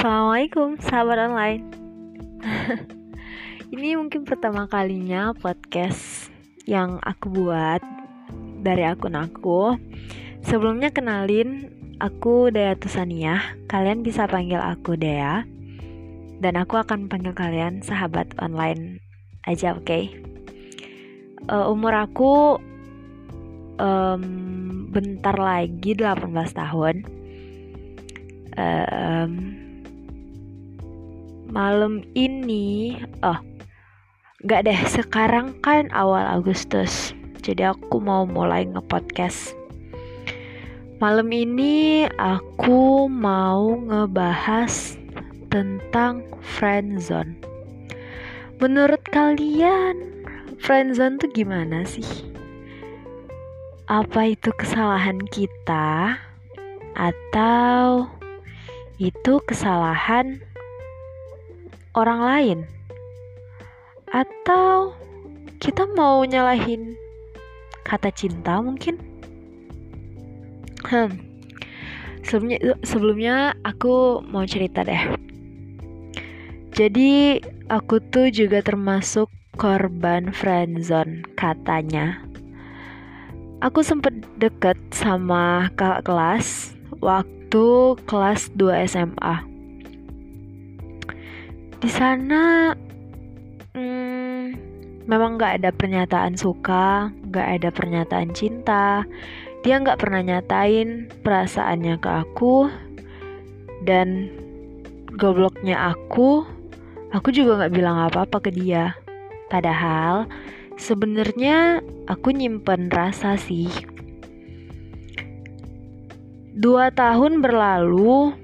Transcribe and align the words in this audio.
Assalamualaikum 0.00 0.80
sahabat 0.80 1.28
online. 1.28 1.64
Ini 3.76 4.00
mungkin 4.00 4.24
pertama 4.24 4.64
kalinya 4.64 5.36
podcast 5.36 6.32
yang 6.64 6.96
aku 7.04 7.28
buat 7.28 7.84
dari 8.64 8.88
akun 8.88 9.12
aku. 9.12 9.76
Sebelumnya 10.40 10.88
kenalin 10.88 11.68
aku 12.00 12.48
Dea 12.48 12.80
Tusania. 12.80 13.44
Kalian 13.68 14.00
bisa 14.00 14.24
panggil 14.24 14.56
aku 14.56 14.96
Dea. 14.96 15.44
Dan 16.40 16.56
aku 16.56 16.80
akan 16.80 17.12
panggil 17.12 17.36
kalian 17.36 17.84
sahabat 17.84 18.32
online 18.40 19.04
aja 19.44 19.76
oke? 19.76 19.84
Okay? 19.84 20.16
uh, 21.52 21.68
Umur 21.68 21.92
aku 21.92 22.56
um, 23.76 24.24
bentar 24.88 25.36
lagi 25.36 25.92
18 25.92 26.24
tahun. 26.56 27.04
Um, 28.56 29.60
malam 31.50 32.06
ini 32.14 32.98
oh 33.26 33.38
nggak 34.46 34.70
deh 34.70 34.80
sekarang 34.88 35.52
kan 35.60 35.90
awal 35.92 36.22
Agustus 36.24 37.12
jadi 37.40 37.72
aku 37.72 37.98
mau 37.98 38.28
mulai 38.28 38.68
ngepodcast. 38.68 39.56
Malam 41.00 41.32
ini 41.32 42.04
aku 42.20 43.08
mau 43.08 43.80
ngebahas 43.88 45.00
tentang 45.48 46.20
friendzone 46.44 47.40
menurut 48.60 49.00
kalian 49.08 49.96
friendzone 50.60 51.16
tuh 51.16 51.32
gimana 51.32 51.88
sih? 51.88 52.04
Apa 53.88 54.36
itu 54.36 54.52
kesalahan 54.52 55.18
kita? 55.32 56.20
Atau 56.92 58.12
itu 59.00 59.40
kesalahan 59.48 60.44
orang 61.94 62.20
lain? 62.20 62.58
Atau 64.10 64.94
kita 65.62 65.86
mau 65.94 66.22
nyalahin 66.26 66.94
kata 67.86 68.10
cinta 68.10 68.58
mungkin? 68.62 68.98
Hmm 70.86 71.30
sebelumnya 72.24 72.58
sebelumnya 72.86 73.36
aku 73.66 74.22
mau 74.28 74.44
cerita 74.44 74.84
deh. 74.84 75.02
Jadi 76.70 77.42
aku 77.66 77.98
tuh 78.14 78.30
juga 78.30 78.62
termasuk 78.62 79.28
korban 79.58 80.30
friendzone 80.30 81.26
katanya. 81.34 82.22
Aku 83.60 83.84
sempet 83.84 84.24
deket 84.40 84.78
sama 84.94 85.68
kakak 85.76 86.08
kelas 86.08 86.48
waktu 87.04 87.66
kelas 88.08 88.48
2 88.56 88.88
SMA 88.88 89.44
di 91.80 91.88
sana 91.88 92.76
hmm, 93.72 94.44
memang 95.08 95.40
nggak 95.40 95.64
ada 95.64 95.70
pernyataan 95.72 96.36
suka 96.36 97.08
nggak 97.30 97.48
ada 97.62 97.68
pernyataan 97.70 98.30
cinta. 98.34 99.06
Dia 99.62 99.78
nggak 99.78 100.02
pernah 100.02 100.20
nyatain 100.20 101.06
perasaannya 101.22 101.96
ke 102.02 102.10
aku 102.10 102.66
dan 103.86 104.28
gobloknya 105.14 105.94
aku. 105.94 106.42
Aku 107.14 107.30
juga 107.30 107.62
nggak 107.62 107.74
bilang 107.74 107.96
apa-apa 108.02 108.42
ke 108.42 108.50
dia. 108.50 108.98
Padahal 109.46 110.26
sebenarnya 110.74 111.82
aku 112.10 112.34
nyimpen 112.34 112.90
rasa 112.90 113.38
sih. 113.38 113.70
Dua 116.50 116.90
tahun 116.90 117.38
berlalu 117.38 118.34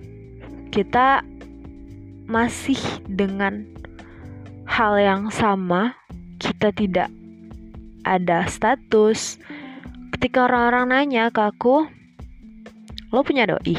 kita 0.71 1.27
masih 2.27 2.79
dengan 3.07 3.67
hal 4.67 4.99
yang 4.99 5.23
sama, 5.31 5.95
kita 6.43 6.75
tidak 6.75 7.09
ada 8.03 8.47
status. 8.51 9.39
Ketika 10.15 10.51
orang-orang 10.51 10.91
nanya 10.91 11.31
ke 11.31 11.43
aku, 11.43 11.87
lo 13.15 13.21
punya 13.23 13.47
doi? 13.47 13.79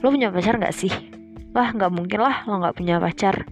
Lo 0.00 0.08
punya 0.08 0.32
pacar 0.32 0.56
gak 0.56 0.76
sih? 0.76 0.92
Wah 1.52 1.72
gak 1.72 1.92
mungkin 1.92 2.20
lah 2.24 2.44
lo 2.48 2.60
gak 2.64 2.76
punya 2.76 2.96
pacar. 3.00 3.44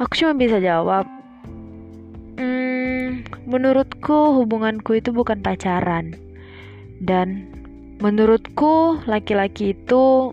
Aku 0.00 0.16
cuma 0.16 0.32
bisa 0.32 0.56
jawab, 0.60 1.04
hmm, 2.40 3.28
menurutku 3.44 4.40
hubunganku 4.40 4.96
itu 4.96 5.12
bukan 5.12 5.44
pacaran. 5.44 6.16
Dan 7.00 7.48
menurutku 8.00 9.00
laki-laki 9.04 9.76
itu 9.76 10.32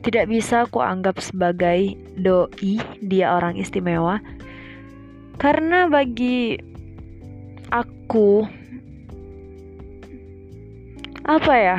tidak 0.00 0.32
bisa 0.32 0.64
aku 0.64 0.80
anggap 0.80 1.20
sebagai 1.20 1.92
doi, 2.16 2.80
dia 3.04 3.36
orang 3.36 3.60
istimewa. 3.60 4.20
Karena 5.36 5.88
bagi 5.88 6.56
aku 7.68 8.44
apa 11.28 11.54
ya? 11.56 11.78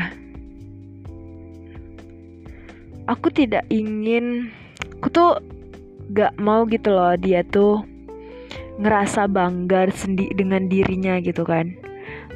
Aku 3.09 3.33
tidak 3.33 3.65
ingin 3.73 4.53
aku 5.01 5.07
tuh 5.09 5.31
gak 6.13 6.37
mau 6.37 6.63
gitu 6.69 6.93
loh 6.93 7.17
dia 7.17 7.41
tuh 7.41 7.81
ngerasa 8.77 9.25
bangga 9.25 9.89
sendi 9.91 10.29
dengan 10.37 10.69
dirinya 10.69 11.17
gitu 11.21 11.41
kan. 11.41 11.73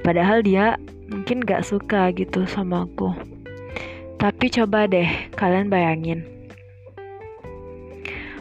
Padahal 0.01 0.41
dia 0.41 0.78
mungkin 1.13 1.45
gak 1.45 1.66
suka 1.66 2.09
gitu 2.13 2.45
sama 2.50 2.90
aku. 2.90 3.34
Tapi 4.25 4.50
coba 4.50 4.90
deh 4.90 5.06
kalian 5.38 5.69
bayangin. 5.69 6.25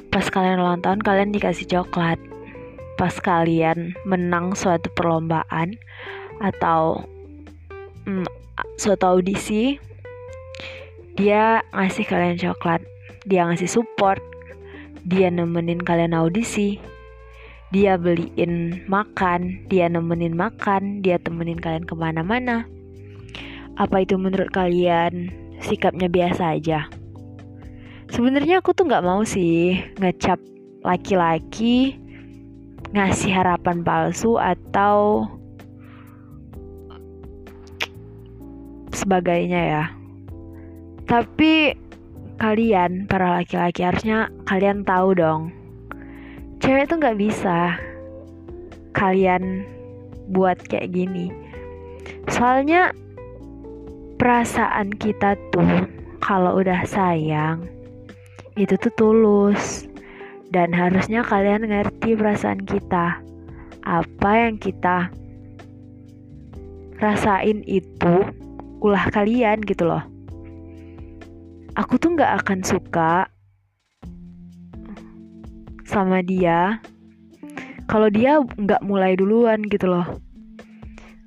Pas 0.09 0.25
kalian 0.33 0.57
ulang 0.57 0.81
tahun 0.81 1.05
kalian 1.05 1.29
dikasih 1.29 1.69
coklat. 1.69 2.17
Pas 2.97 3.13
kalian 3.21 3.93
menang 4.09 4.57
suatu 4.57 4.89
perlombaan 4.97 5.77
atau 6.41 7.05
mm, 8.09 8.25
suatu 8.81 9.13
audisi, 9.13 9.77
dia 11.21 11.61
ngasih 11.77 12.09
kalian 12.09 12.41
coklat. 12.41 12.81
Dia 13.29 13.45
ngasih 13.45 13.69
support. 13.69 14.25
Dia 15.05 15.29
nemenin 15.29 15.85
kalian 15.85 16.17
audisi. 16.17 16.81
Dia 17.77 18.01
beliin 18.01 18.89
makan, 18.89 19.69
dia 19.69 19.93
nemenin 19.93 20.33
makan, 20.33 21.05
dia 21.05 21.21
temenin 21.21 21.61
kalian 21.61 21.85
ke 21.85 21.93
mana-mana. 21.93 22.65
Apa 23.77 24.01
itu 24.01 24.17
menurut 24.17 24.49
kalian 24.49 25.44
sikapnya 25.65 26.13
biasa 26.13 26.61
aja. 26.61 26.87
Sebenarnya 28.13 28.61
aku 28.61 28.77
tuh 28.77 28.87
nggak 28.87 29.05
mau 29.05 29.25
sih 29.25 29.81
ngecap 29.99 30.39
laki-laki 30.85 31.97
ngasih 32.95 33.33
harapan 33.33 33.83
palsu 33.83 34.39
atau 34.39 35.27
sebagainya 38.95 39.61
ya. 39.67 39.85
Tapi 41.11 41.75
kalian 42.39 43.11
para 43.11 43.43
laki-laki 43.43 43.83
harusnya 43.83 44.31
kalian 44.47 44.87
tahu 44.87 45.19
dong. 45.19 45.51
Cewek 46.63 46.87
tuh 46.87 47.03
nggak 47.03 47.19
bisa 47.19 47.75
kalian 48.95 49.67
buat 50.31 50.57
kayak 50.71 50.95
gini. 50.95 51.35
Soalnya 52.31 52.95
perasaan 54.25 54.89
kita 54.97 55.37
tuh 55.53 55.85
kalau 56.25 56.57
udah 56.57 56.81
sayang 56.89 57.69
itu 58.57 58.73
tuh 58.81 58.93
tulus. 58.97 59.85
Dan 60.49 60.73
harusnya 60.73 61.21
kalian 61.21 61.69
ngerti 61.69 62.17
perasaan 62.17 62.65
kita. 62.65 63.21
Apa 63.85 64.49
yang 64.49 64.57
kita 64.57 65.13
rasain 67.03 67.61
itu 67.69 68.25
ulah 68.81 69.13
kalian 69.13 69.61
gitu 69.67 69.93
loh. 69.93 70.01
Aku 71.77 72.01
tuh 72.01 72.17
nggak 72.17 72.47
akan 72.47 72.65
suka 72.65 73.29
sama 75.85 76.25
dia 76.25 76.81
kalau 77.93 78.09
dia 78.09 78.41
nggak 78.41 78.81
mulai 78.89 79.19
duluan 79.21 79.61
gitu 79.69 79.91
loh 79.91 80.24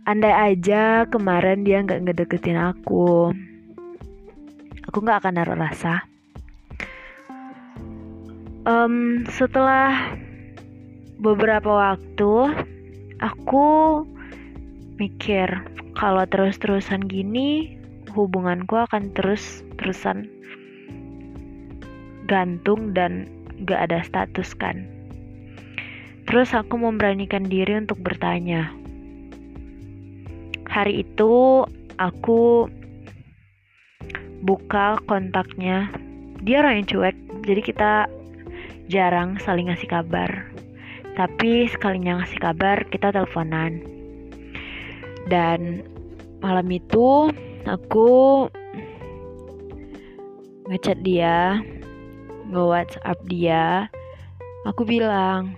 andai 0.07 0.55
aja 0.55 1.03
kemarin 1.11 1.67
dia 1.67 1.83
nggak 1.83 2.07
ngedeketin 2.07 2.55
aku 2.55 3.35
aku 4.87 4.97
nggak 5.03 5.19
akan 5.19 5.33
naruh 5.35 5.59
rasa. 5.59 6.07
Um, 8.63 9.27
setelah 9.27 10.15
beberapa 11.19 11.67
waktu 11.67 12.33
aku 13.19 13.67
mikir 14.95 15.47
kalau 15.99 16.23
terus-terusan 16.27 17.07
gini 17.07 17.75
hubunganku 18.15 18.79
akan 18.79 19.11
terus-terusan 19.11 20.27
gantung 22.27 22.91
dan 22.91 23.27
gak 23.63 23.87
ada 23.91 24.03
status 24.03 24.51
kan. 24.55 24.83
Terus 26.27 26.51
aku 26.51 26.75
memberanikan 26.75 27.47
diri 27.47 27.79
untuk 27.79 28.03
bertanya 28.03 28.67
hari 30.67 31.03
itu 31.03 31.63
aku 31.97 32.69
buka 34.45 35.01
kontaknya. 35.09 35.89
Dia 36.45 36.61
orang 36.61 36.83
yang 36.83 36.87
cuek 36.87 37.15
jadi 37.43 37.61
kita 37.63 37.93
jarang 38.87 39.41
saling 39.41 39.71
ngasih 39.71 39.89
kabar. 39.89 40.47
Tapi 41.17 41.65
sekalinya 41.67 42.21
ngasih 42.21 42.39
kabar 42.39 42.85
kita 42.93 43.09
teleponan. 43.09 43.81
Dan 45.27 45.81
malam 46.39 46.69
itu 46.69 47.33
aku 47.65 48.45
ngechat 50.69 51.01
dia 51.01 51.57
nge 52.47 52.63
WhatsApp 52.63 53.17
dia. 53.25 53.89
Aku 54.67 54.83
bilang 54.83 55.55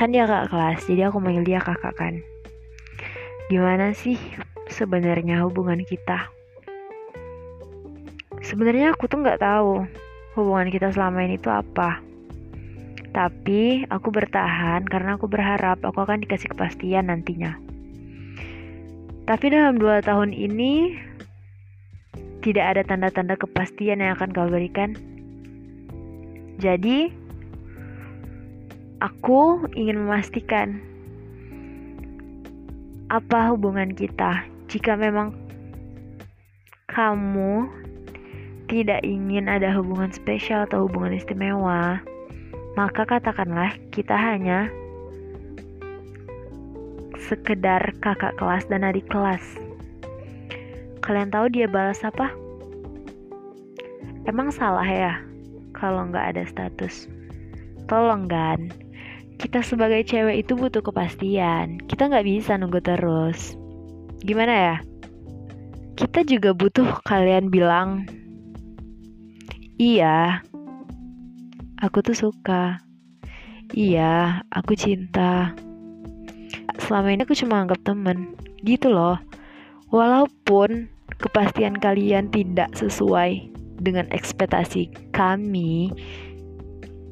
kan 0.00 0.16
dia 0.16 0.24
kakak 0.24 0.48
kelas 0.48 0.80
jadi 0.88 1.12
aku 1.12 1.20
manggil 1.20 1.44
dia 1.44 1.60
kakak 1.60 1.92
kan 1.92 2.24
gimana 3.50 3.90
sih 3.90 4.14
sebenarnya 4.70 5.42
hubungan 5.42 5.82
kita? 5.82 6.30
Sebenarnya 8.46 8.94
aku 8.94 9.10
tuh 9.10 9.26
nggak 9.26 9.42
tahu 9.42 9.82
hubungan 10.38 10.70
kita 10.70 10.94
selama 10.94 11.26
ini 11.26 11.34
tuh 11.34 11.58
apa. 11.58 11.98
Tapi 13.10 13.90
aku 13.90 14.14
bertahan 14.14 14.86
karena 14.86 15.18
aku 15.18 15.26
berharap 15.26 15.82
aku 15.82 15.98
akan 15.98 16.22
dikasih 16.22 16.54
kepastian 16.54 17.10
nantinya. 17.10 17.58
Tapi 19.26 19.46
dalam 19.50 19.82
dua 19.82 19.98
tahun 19.98 20.30
ini 20.30 20.94
tidak 22.46 22.78
ada 22.78 22.82
tanda-tanda 22.86 23.34
kepastian 23.34 23.98
yang 23.98 24.14
akan 24.14 24.30
kau 24.30 24.46
berikan. 24.46 24.94
Jadi 26.62 27.10
aku 29.02 29.66
ingin 29.74 30.06
memastikan 30.06 30.89
apa 33.10 33.50
hubungan 33.50 33.90
kita 33.90 34.46
jika 34.70 34.94
memang 34.94 35.34
kamu 36.86 37.66
tidak 38.70 39.02
ingin 39.02 39.50
ada 39.50 39.74
hubungan 39.74 40.14
spesial 40.14 40.62
atau 40.62 40.86
hubungan 40.86 41.18
istimewa, 41.18 41.98
maka 42.78 43.02
katakanlah 43.02 43.74
kita 43.90 44.14
hanya 44.14 44.70
sekedar 47.18 47.82
kakak 47.98 48.38
kelas 48.38 48.62
dan 48.70 48.86
adik 48.86 49.10
kelas. 49.10 49.42
Kalian 51.02 51.34
tahu 51.34 51.50
dia 51.50 51.66
balas 51.66 52.06
apa? 52.06 52.30
Emang 54.30 54.54
salah 54.54 54.86
ya 54.86 55.18
kalau 55.74 56.06
nggak 56.06 56.38
ada 56.38 56.46
status? 56.46 57.10
Tolong 57.90 58.30
kan, 58.30 58.70
kita 59.40 59.64
sebagai 59.64 60.04
cewek 60.04 60.44
itu 60.44 60.52
butuh 60.52 60.84
kepastian. 60.84 61.80
Kita 61.88 62.12
nggak 62.12 62.28
bisa 62.28 62.60
nunggu 62.60 62.84
terus. 62.84 63.56
Gimana 64.20 64.52
ya? 64.52 64.76
Kita 65.96 66.28
juga 66.28 66.52
butuh 66.52 67.00
kalian 67.08 67.48
bilang, 67.48 68.04
iya, 69.80 70.44
aku 71.80 72.04
tuh 72.04 72.12
suka. 72.12 72.84
Iya, 73.72 74.44
aku 74.52 74.76
cinta. 74.76 75.56
Selama 76.76 77.08
ini 77.08 77.24
aku 77.24 77.32
cuma 77.32 77.64
anggap 77.64 77.80
temen. 77.80 78.36
Gitu 78.60 78.92
loh. 78.92 79.16
Walaupun 79.88 80.92
kepastian 81.16 81.80
kalian 81.80 82.28
tidak 82.28 82.76
sesuai 82.76 83.48
dengan 83.80 84.04
ekspektasi 84.12 84.92
kami, 85.16 85.96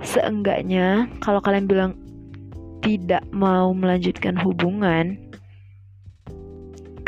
seenggaknya 0.04 1.08
kalau 1.24 1.40
kalian 1.40 1.64
bilang 1.64 1.92
tidak 2.82 3.24
mau 3.34 3.74
melanjutkan 3.74 4.38
hubungan, 4.38 5.18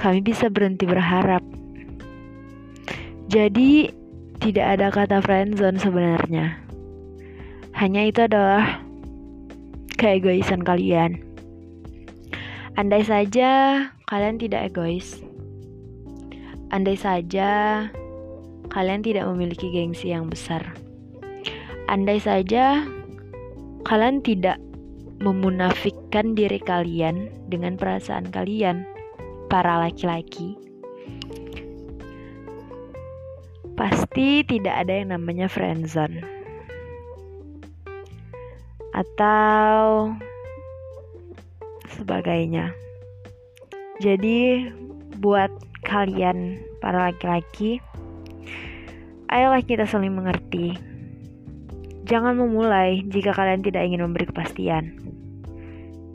kami 0.01 0.25
bisa 0.25 0.49
berhenti 0.49 0.89
berharap. 0.89 1.45
Jadi, 3.31 3.93
tidak 4.41 4.67
ada 4.79 4.87
kata 4.89 5.19
friendzone 5.21 5.77
sebenarnya. 5.77 6.57
Hanya 7.77 8.09
itu 8.09 8.25
adalah 8.25 8.81
keegoisan 10.01 10.65
kalian. 10.65 11.21
Andai 12.81 13.05
saja 13.05 13.85
kalian 14.09 14.41
tidak 14.41 14.73
egois. 14.73 15.21
Andai 16.73 16.97
saja 16.97 17.85
kalian 18.73 19.05
tidak 19.05 19.29
memiliki 19.29 19.69
gengsi 19.69 20.17
yang 20.17 20.33
besar. 20.33 20.65
Andai 21.93 22.17
saja 22.23 22.89
kalian 23.85 24.25
tidak 24.25 24.57
memunafikkan 25.21 26.33
diri 26.33 26.57
kalian 26.57 27.29
dengan 27.53 27.77
perasaan 27.77 28.33
kalian, 28.33 28.89
para 29.53 29.77
laki-laki, 29.85 30.57
pasti 33.77 34.45
tidak 34.45 34.85
ada 34.85 34.93
yang 35.01 35.13
namanya 35.17 35.49
friendzone 35.49 36.21
atau 38.93 40.13
sebagainya. 41.97 42.77
Jadi, 44.01 44.69
buat 45.21 45.53
kalian, 45.85 46.61
para 46.81 47.13
laki-laki, 47.13 47.81
ayolah 49.33 49.61
kita 49.65 49.85
saling 49.85 50.13
mengerti. 50.13 50.77
Jangan 52.09 52.37
memulai 52.37 53.05
jika 53.07 53.37
kalian 53.37 53.65
tidak 53.65 53.85
ingin 53.87 54.05
memberi 54.05 54.29
kepastian. 54.29 55.00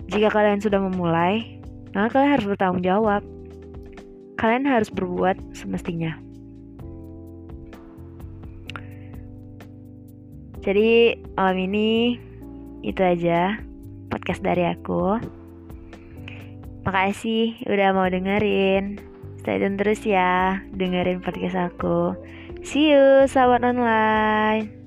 Jika 0.09 0.29
kalian 0.29 0.61
sudah 0.61 0.79
memulai, 0.81 1.61
maka 1.95 2.17
kalian 2.19 2.33
harus 2.37 2.47
bertanggung 2.47 2.83
jawab. 2.85 3.21
Kalian 4.35 4.67
harus 4.67 4.91
berbuat 4.91 5.39
semestinya. 5.55 6.19
Jadi 10.65 11.21
malam 11.37 11.57
ini 11.61 12.17
itu 12.81 13.01
aja 13.01 13.61
podcast 14.09 14.41
dari 14.41 14.65
aku. 14.65 15.21
Makasih 16.85 17.65
udah 17.65 17.89
mau 17.93 18.09
dengerin. 18.09 18.97
Stay 19.41 19.61
tune 19.61 19.77
terus 19.77 20.01
ya, 20.01 20.61
dengerin 20.73 21.21
podcast 21.21 21.69
aku. 21.69 22.17
See 22.65 22.89
you, 22.89 23.29
sahabat 23.29 23.61
online. 23.61 24.84